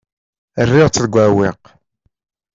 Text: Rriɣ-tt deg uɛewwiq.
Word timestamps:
Rriɣ-tt 0.67 1.01
deg 1.03 1.13
uɛewwiq. 1.15 1.61